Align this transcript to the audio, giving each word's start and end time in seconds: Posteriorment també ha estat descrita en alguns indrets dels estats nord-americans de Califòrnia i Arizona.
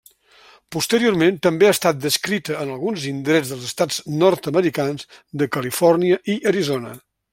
Posteriorment 0.75 1.35
també 1.47 1.67
ha 1.67 1.73
estat 1.75 1.99
descrita 2.05 2.57
en 2.63 2.71
alguns 2.77 3.05
indrets 3.11 3.51
dels 3.53 3.67
estats 3.67 4.01
nord-americans 4.25 5.07
de 5.43 5.49
Califòrnia 5.59 6.19
i 6.37 6.41
Arizona. 6.55 6.97